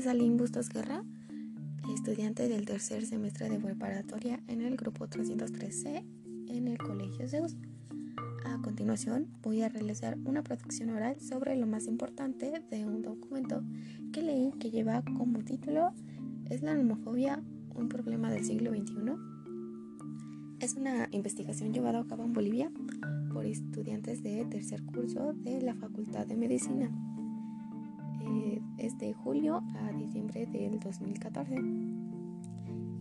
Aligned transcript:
es 0.00 0.06
Aline 0.06 0.36
Bustos 0.36 0.70
Guerra, 0.70 1.04
estudiante 1.92 2.48
del 2.48 2.64
tercer 2.64 3.04
semestre 3.04 3.50
de 3.50 3.58
preparatoria 3.58 4.40
en 4.48 4.62
el 4.62 4.74
grupo 4.74 5.06
313 5.06 6.06
en 6.48 6.68
el 6.68 6.78
Colegio 6.78 7.28
Zeus. 7.28 7.54
A 8.46 8.62
continuación 8.62 9.28
voy 9.42 9.60
a 9.60 9.68
realizar 9.68 10.16
una 10.24 10.42
producción 10.42 10.88
oral 10.88 11.20
sobre 11.20 11.54
lo 11.54 11.66
más 11.66 11.86
importante 11.86 12.50
de 12.70 12.86
un 12.86 13.02
documento 13.02 13.62
que 14.10 14.22
leí 14.22 14.52
que 14.58 14.70
lleva 14.70 15.02
como 15.02 15.44
título 15.44 15.92
¿Es 16.48 16.62
la 16.62 16.72
homofobia 16.72 17.42
un 17.74 17.90
problema 17.90 18.30
del 18.30 18.46
siglo 18.46 18.70
XXI? 18.70 18.94
Es 20.60 20.76
una 20.76 21.08
investigación 21.10 21.74
llevada 21.74 21.98
a 21.98 22.06
cabo 22.06 22.24
en 22.24 22.32
Bolivia 22.32 22.72
por 23.34 23.44
estudiantes 23.44 24.22
de 24.22 24.46
tercer 24.46 24.82
curso 24.82 25.34
de 25.34 25.60
la 25.60 25.74
Facultad 25.74 26.26
de 26.26 26.38
Medicina. 26.38 26.90
Eh, 28.30 28.62
es 28.78 28.96
de 28.98 29.12
julio 29.12 29.62
a 29.74 29.92
diciembre 29.92 30.46
del 30.46 30.78
2014. 30.78 31.54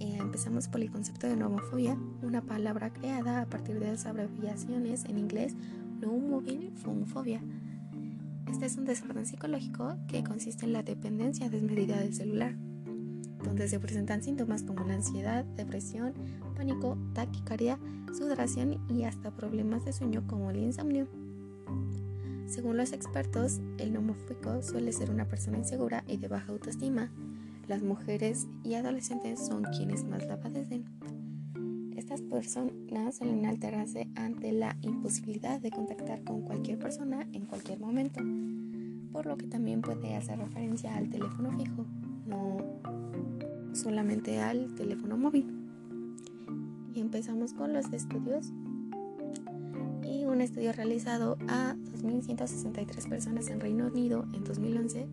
Eh, 0.00 0.16
empezamos 0.18 0.68
por 0.68 0.80
el 0.80 0.90
concepto 0.90 1.26
de 1.26 1.36
nomofobia, 1.36 1.98
una 2.22 2.40
palabra 2.40 2.92
creada 2.92 3.42
a 3.42 3.46
partir 3.46 3.78
de 3.78 3.88
las 3.92 4.06
abreviaciones 4.06 5.04
en 5.04 5.18
inglés 5.18 5.54
no-moving 6.00 6.72
phobia. 7.06 7.42
Este 8.50 8.66
es 8.66 8.78
un 8.78 8.86
desorden 8.86 9.26
psicológico 9.26 9.96
que 10.06 10.24
consiste 10.24 10.64
en 10.64 10.72
la 10.72 10.82
dependencia 10.82 11.50
desmedida 11.50 11.98
del 11.98 12.14
celular, 12.14 12.54
donde 13.44 13.68
se 13.68 13.78
presentan 13.80 14.22
síntomas 14.22 14.62
como 14.62 14.84
la 14.84 14.94
ansiedad, 14.94 15.44
depresión, 15.44 16.14
pánico, 16.56 16.96
taquicardia, 17.12 17.78
sudoración 18.16 18.78
y 18.88 19.04
hasta 19.04 19.30
problemas 19.30 19.84
de 19.84 19.92
sueño 19.92 20.26
como 20.26 20.50
el 20.50 20.58
insomnio. 20.58 21.06
Según 22.48 22.78
los 22.78 22.92
expertos, 22.94 23.60
el 23.76 23.92
nomofóbico 23.92 24.62
suele 24.62 24.90
ser 24.92 25.10
una 25.10 25.26
persona 25.26 25.58
insegura 25.58 26.02
y 26.08 26.16
de 26.16 26.28
baja 26.28 26.50
autoestima. 26.50 27.10
Las 27.68 27.82
mujeres 27.82 28.46
y 28.64 28.72
adolescentes 28.72 29.46
son 29.46 29.64
quienes 29.64 30.04
más 30.04 30.26
la 30.26 30.40
padecen. 30.40 30.86
Estas 31.94 32.22
personas 32.22 33.18
suelen 33.18 33.44
alterarse 33.44 34.08
ante 34.14 34.52
la 34.52 34.78
imposibilidad 34.80 35.60
de 35.60 35.70
contactar 35.70 36.24
con 36.24 36.40
cualquier 36.40 36.78
persona 36.78 37.28
en 37.34 37.44
cualquier 37.44 37.80
momento, 37.80 38.20
por 39.12 39.26
lo 39.26 39.36
que 39.36 39.46
también 39.46 39.82
puede 39.82 40.16
hacer 40.16 40.38
referencia 40.38 40.96
al 40.96 41.10
teléfono 41.10 41.52
fijo, 41.52 41.84
no 42.26 42.56
solamente 43.74 44.40
al 44.40 44.74
teléfono 44.74 45.18
móvil. 45.18 45.54
Y 46.94 47.00
empezamos 47.00 47.52
con 47.52 47.74
los 47.74 47.92
estudios 47.92 48.52
y 50.08 50.24
un 50.24 50.40
estudio 50.40 50.72
realizado 50.72 51.36
a 51.48 51.74
2.163 52.02 53.08
personas 53.08 53.48
en 53.48 53.60
Reino 53.60 53.86
Unido 53.86 54.24
en 54.32 54.44
2011 54.44 55.06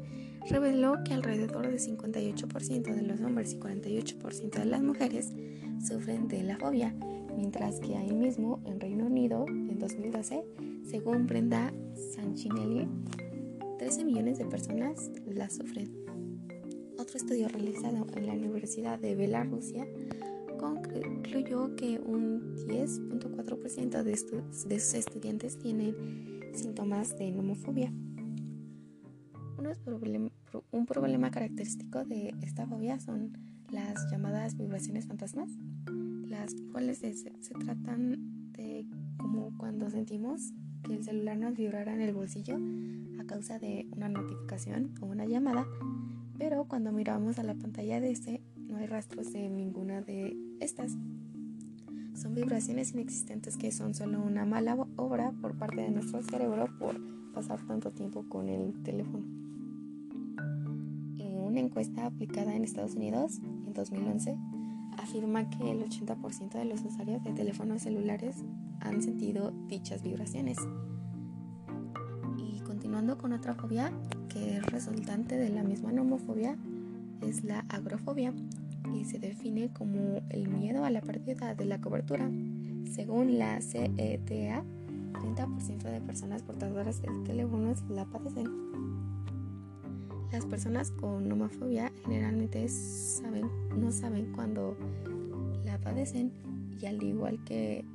reveló 0.50 1.04
que 1.04 1.14
alrededor 1.14 1.68
del 1.68 1.80
58% 1.80 2.96
de 2.96 3.02
los 3.02 3.20
hombres 3.22 3.54
y 3.54 3.58
48% 3.58 4.52
de 4.52 4.66
las 4.66 4.82
mujeres 4.82 5.34
sufren 5.86 6.28
de 6.28 6.44
la 6.44 6.58
fobia, 6.58 6.96
mientras 7.36 7.80
que 7.80 7.96
ahí 7.96 8.14
mismo 8.14 8.62
en 8.66 8.80
Reino 8.80 9.06
Unido 9.06 9.46
en 9.48 9.80
2012, 9.80 10.44
según 10.90 11.28
Brenda 11.28 11.74
Sanchinelli, 12.14 12.88
13 13.80 14.06
millones 14.06 14.38
de 14.38 14.46
personas 14.46 15.12
la 15.26 15.50
sufren. 15.50 15.92
Otro 16.98 17.18
estudio 17.18 17.50
realizado 17.50 18.08
en 18.16 18.28
la 18.28 18.34
Universidad 18.34 19.00
de 19.00 19.16
Bielorrusia 19.16 19.86
concluyó 20.74 21.76
que 21.76 22.00
un 22.00 22.56
10.4% 22.68 24.04
de, 24.04 24.12
de 24.68 24.80
sus 24.80 24.94
estudiantes 24.94 25.58
tienen 25.60 25.96
síntomas 26.54 27.18
de 27.18 27.32
nomofobia. 27.32 27.92
un 30.72 30.86
problema 30.86 31.32
característico 31.32 32.04
de 32.06 32.34
esta 32.42 32.66
fobia 32.68 33.00
son 33.00 33.34
las 33.72 34.10
llamadas 34.12 34.56
vibraciones 34.58 35.08
fantasmas, 35.08 35.50
las 36.28 36.54
cuales 36.72 37.00
se, 37.00 37.14
se 37.14 37.54
tratan 37.64 38.52
de 38.54 38.86
como 39.18 39.58
cuando 39.58 39.90
sentimos 39.90 40.54
que 40.84 40.94
el 40.96 41.04
celular 41.04 41.38
nos 41.38 41.56
vibrara 41.56 41.94
en 41.94 42.02
el 42.02 42.14
bolsillo 42.14 42.58
a 43.20 43.26
causa 43.26 43.60
de 43.60 43.88
una 43.92 44.08
notificación 44.08 44.94
o 45.02 45.08
una 45.08 45.26
llamada, 45.26 45.66
pero 46.38 46.66
cuando 46.66 46.92
miramos 46.92 47.40
a 47.40 47.44
la 47.44 47.56
pantalla 47.56 48.00
de 48.00 48.12
este 48.12 48.42
no 48.68 48.78
hay 48.78 48.88
rastros 48.88 49.32
de 49.32 49.50
ninguna 49.50 50.02
de 50.02 50.36
estas. 50.60 50.98
Son 52.14 52.34
vibraciones 52.34 52.94
inexistentes 52.94 53.58
que 53.58 53.72
son 53.72 53.94
solo 53.94 54.22
una 54.22 54.46
mala 54.46 54.76
obra 54.96 55.32
por 55.42 55.58
parte 55.58 55.82
de 55.82 55.92
nuestro 55.92 56.22
cerebro 56.24 56.68
por 56.80 57.00
pasar 57.34 57.66
tanto 57.68 57.92
tiempo 57.92 58.26
con 58.30 58.48
el 58.50 58.82
teléfono. 58.84 59.26
En 61.18 61.38
una 61.38 61.60
encuesta 61.60 62.06
aplicada 62.06 62.56
en 62.56 62.64
Estados 62.64 62.96
Unidos 62.96 63.40
en 63.68 63.74
2011 63.74 64.38
afirma 64.98 65.50
que 65.50 65.72
el 65.72 65.84
80% 65.84 66.54
de 66.54 66.66
los 66.66 66.84
usuarios 66.84 67.24
de 67.24 67.34
teléfonos 67.34 67.82
celulares 67.82 68.38
han 68.80 69.02
sentido 69.02 69.52
dichas 69.68 70.02
vibraciones. 70.02 70.58
Y 72.38 72.62
continuando 72.62 73.18
con 73.18 73.34
otra 73.34 73.56
fobia 73.56 73.92
que 74.30 74.58
es 74.58 74.66
resultante 74.68 75.38
de 75.38 75.50
la 75.50 75.64
misma 75.64 75.92
nomofobia, 75.92 76.58
es 77.22 77.44
la 77.44 77.66
agrofobia 77.70 78.34
y 78.94 79.06
se 79.06 79.20
define 79.20 79.72
como 79.74 80.22
el 80.30 80.48
miedo 80.48 80.86
a 80.86 80.90
la 80.90 81.02
pérdida 81.02 81.56
de 81.56 81.66
la 81.66 81.82
cobertura. 81.82 82.30
Según 82.92 83.38
la 83.38 83.62
CETA, 83.62 84.64
30% 85.14 85.84
de 85.84 86.02
personas 86.02 86.44
portadoras 86.44 87.02
de 87.02 87.10
teléfonos 87.26 87.84
la 87.90 88.06
padecen. 88.06 88.48
Las 90.32 90.46
personas 90.46 90.92
con 90.92 91.30
nomofobia 91.30 91.92
generalmente 92.04 92.68
saben, 92.68 93.50
no 93.78 93.92
saben 93.92 94.32
cuándo 94.34 94.76
la 95.64 95.80
padecen 95.80 96.32
y 96.82 96.86
al 96.86 97.02
igual 97.02 97.44
que 97.46 97.86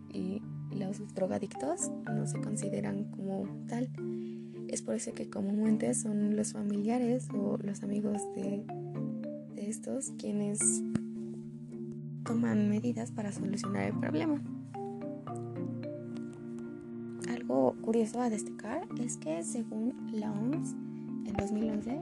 los 0.71 1.15
drogadictos 1.15 1.91
no 2.05 2.27
se 2.27 2.41
consideran 2.41 3.05
como 3.11 3.47
tal. 3.69 3.89
Es 4.69 4.83
por 4.83 4.95
eso 4.95 5.13
que 5.13 5.29
comúnmente 5.29 5.93
son 5.95 6.37
los 6.37 6.53
familiares 6.53 7.29
o 7.35 7.59
los 7.59 7.83
amigos 7.83 8.23
de 8.37 8.65
estos 9.71 10.11
quienes 10.19 10.59
toman 12.25 12.69
medidas 12.69 13.13
para 13.13 13.31
solucionar 13.31 13.85
el 13.85 13.99
problema. 13.99 14.43
Algo 17.29 17.77
curioso 17.81 18.21
a 18.21 18.29
destacar 18.29 18.89
es 19.01 19.17
que 19.17 19.45
según 19.45 19.95
la 20.13 20.33
OMS 20.33 20.73
en 21.25 21.35
2011 21.39 22.01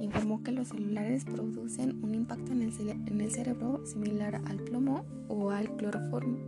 informó 0.00 0.42
que 0.42 0.50
los 0.50 0.68
celulares 0.68 1.24
producen 1.24 2.02
un 2.02 2.16
impacto 2.16 2.50
en 2.50 2.62
el, 2.62 2.72
en 2.90 3.20
el 3.20 3.30
cerebro 3.30 3.86
similar 3.86 4.42
al 4.46 4.56
plomo 4.56 5.04
o 5.28 5.50
al 5.50 5.70
cloroformo, 5.76 6.38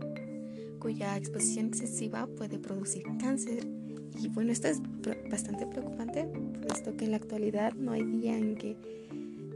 cuya 0.79 1.15
exposición 1.15 1.67
excesiva 1.67 2.27
puede 2.27 2.59
producir 2.59 3.03
cáncer. 3.19 3.65
Y 4.19 4.27
bueno, 4.27 4.51
esto 4.51 4.67
es 4.67 4.81
bastante 5.31 5.65
preocupante, 5.65 6.25
puesto 6.67 6.97
que 6.97 7.05
en 7.05 7.11
la 7.11 7.17
actualidad 7.17 7.73
no 7.73 7.93
hay 7.93 8.03
día 8.03 8.37
en 8.37 8.55
que 8.55 8.75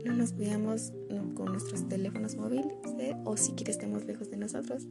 no 0.04 0.14
nos 0.14 0.34
cuidamos 0.34 0.94
con 1.36 1.52
nuestros 1.52 1.88
teléfonos 1.88 2.36
móviles 2.36 2.74
eh, 3.00 3.16
o 3.26 3.38
si 3.38 3.54
quieres 3.54 3.76
estemos 3.76 4.06
lejos 4.06 4.30
de 4.30 4.38
nosotros. 4.38 4.88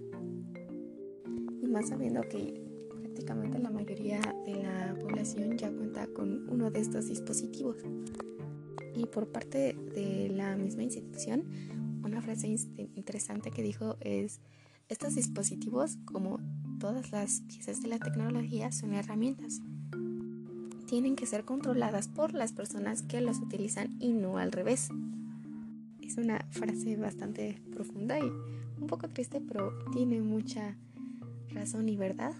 Y 1.62 1.66
más 1.66 1.88
sabiendo 1.88 2.22
que 2.22 2.60
prácticamente 2.90 3.58
la 3.58 3.70
mayoría 3.70 4.20
de 4.44 4.62
la 4.62 4.96
población 4.98 5.56
ya 5.56 5.70
cuenta 5.70 6.06
con 6.08 6.48
uno 6.48 6.70
de 6.70 6.80
estos 6.80 7.08
dispositivos. 7.08 7.76
Y 8.94 9.06
por 9.06 9.28
parte 9.28 9.76
de 9.94 10.28
la 10.28 10.56
misma 10.56 10.82
institución, 10.82 11.44
una 12.04 12.20
frase 12.22 12.56
interesante 12.94 13.50
que 13.50 13.62
dijo 13.62 13.96
es, 14.00 14.40
estos 14.88 15.14
dispositivos, 15.14 15.98
como 16.04 16.40
todas 16.80 17.12
las 17.12 17.42
piezas 17.42 17.80
de 17.82 17.88
la 17.88 17.98
tecnología, 17.98 18.72
son 18.72 18.92
herramientas 18.94 19.60
tienen 20.90 21.14
que 21.14 21.24
ser 21.24 21.44
controladas 21.44 22.08
por 22.08 22.34
las 22.34 22.52
personas 22.52 23.02
que 23.02 23.20
los 23.20 23.38
utilizan 23.38 23.94
y 24.00 24.12
no 24.12 24.38
al 24.38 24.50
revés. 24.50 24.88
Es 26.02 26.16
una 26.16 26.44
frase 26.50 26.96
bastante 26.96 27.62
profunda 27.72 28.18
y 28.18 28.24
un 28.24 28.88
poco 28.88 29.08
triste, 29.08 29.40
pero 29.40 29.72
tiene 29.92 30.20
mucha 30.20 30.76
razón 31.50 31.88
y 31.88 31.96
verdad. 31.96 32.32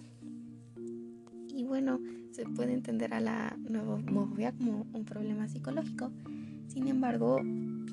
Y 1.54 1.62
bueno, 1.62 2.00
se 2.32 2.44
puede 2.44 2.72
entender 2.72 3.14
a 3.14 3.20
la 3.20 3.56
nomofobia 3.68 4.50
como 4.50 4.84
un 4.94 5.04
problema 5.04 5.46
psicológico. 5.46 6.10
Sin 6.66 6.88
embargo, 6.88 7.36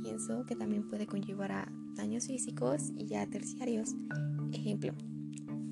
pienso 0.02 0.44
que 0.48 0.56
también 0.56 0.88
puede 0.88 1.06
conllevar 1.06 1.52
a 1.52 1.72
daños 1.94 2.26
físicos 2.26 2.92
y 2.98 3.06
ya 3.06 3.28
terciarios. 3.28 3.94
Ejemplo, 4.52 4.94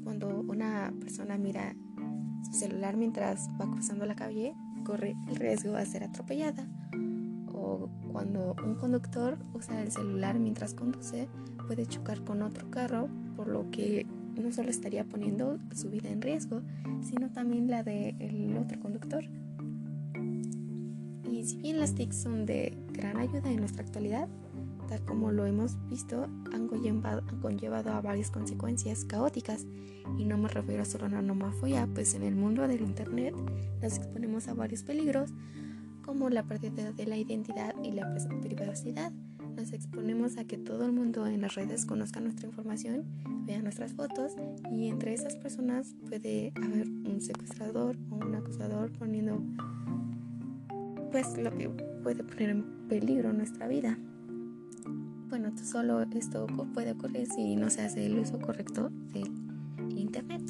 cuando 0.04 0.42
una 0.42 0.94
persona 1.00 1.40
mira 1.40 1.76
su 2.44 2.54
celular 2.54 2.98
mientras 2.98 3.50
va 3.60 3.66
cruzando 3.72 4.06
la 4.06 4.16
calle, 4.16 4.54
corre 4.86 5.18
el 5.28 5.36
riesgo 5.36 5.74
de 5.74 5.86
ser 5.86 6.06
atropellada. 6.06 6.66
O 7.54 7.90
cuando 8.14 8.56
un 8.66 8.76
conductor 8.76 9.38
usa 9.54 9.82
el 9.82 9.92
celular 9.92 10.40
mientras 10.40 10.74
conduce, 10.74 11.28
puede 11.68 11.86
chocar 11.86 12.24
con 12.24 12.42
otro 12.42 12.70
carro, 12.70 13.10
por 13.36 13.50
lo 13.50 13.70
que 13.72 14.06
no 14.42 14.52
solo 14.54 14.70
estaría 14.70 15.04
poniendo 15.04 15.60
su 15.74 15.90
vida 15.90 16.10
en 16.10 16.22
riesgo, 16.22 16.62
sino 17.02 17.30
también 17.32 17.70
la 17.70 17.84
del 17.84 18.56
otro 18.58 18.80
conductor. 18.80 19.26
Y 21.30 21.44
si 21.44 21.58
bien 21.58 21.80
las 21.80 21.94
TIC 21.96 22.14
son 22.14 22.46
de 22.46 22.78
gran 22.94 23.18
ayuda 23.18 23.52
en 23.52 23.58
nuestra 23.58 23.84
actualidad, 23.84 24.30
tal 24.88 25.04
como 25.06 25.32
lo 25.32 25.46
hemos 25.46 25.78
visto, 25.90 26.28
han 26.54 26.68
conllevado, 26.68 27.24
han 27.28 27.40
conllevado 27.40 27.92
a 27.92 28.02
varias 28.02 28.32
consecuencias 28.32 29.06
caóticas. 29.06 29.66
Y 30.18 30.26
no 30.26 30.38
me 30.38 30.48
refiero 30.48 30.86
solo 30.86 31.06
a 31.06 31.10
la 31.10 31.22
nomofobia, 31.22 31.88
pues 31.94 32.14
en 32.14 32.24
el 32.24 32.36
mundo 32.36 32.68
del 32.68 32.82
Internet 32.82 33.36
nos 33.82 33.98
exponemos 33.98 34.48
a 34.48 34.54
varios 34.54 34.84
peligros, 34.84 35.32
como 36.04 36.30
la 36.30 36.44
pérdida 36.44 36.92
de 36.92 37.06
la 37.08 37.18
identidad 37.18 37.74
y 37.84 37.92
la 37.92 38.16
privacidad. 38.42 39.12
Nos 39.56 39.74
exponemos 39.74 40.38
a 40.38 40.46
que 40.46 40.58
todo 40.58 40.86
el 40.86 40.92
mundo 40.92 41.26
en 41.26 41.42
las 41.42 41.56
redes 41.56 41.86
conozca 41.86 42.20
nuestra 42.20 42.48
información, 42.48 43.06
vea 43.46 43.62
nuestras 43.62 43.94
fotos 43.94 44.34
y 44.72 44.88
entre 44.88 45.14
esas 45.14 45.36
personas 45.38 45.96
puede 46.08 46.52
haber 46.58 46.88
un 46.88 47.22
secuestrador 47.22 47.98
o 48.12 48.16
un 48.16 48.36
acusador 48.36 48.92
poniendo 48.92 49.42
pues 51.12 51.38
lo 51.38 51.50
que 51.58 51.70
puede 52.04 52.24
poner 52.24 52.50
en 52.50 52.88
peligro 52.90 53.32
nuestra 53.32 53.68
vida. 53.68 53.98
Bueno, 55.30 55.52
solo 55.58 56.04
esto 56.14 56.46
puede 56.74 56.92
ocurrir 56.92 57.28
si 57.28 57.56
no 57.56 57.70
se 57.70 57.82
hace 57.82 58.06
el 58.06 58.20
uso 58.20 58.40
correcto 58.40 58.90
del 59.14 59.98
internet. 59.98 60.42